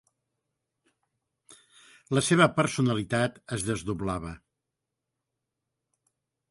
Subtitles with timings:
[2.19, 4.35] La seva personalitat es desdoblava.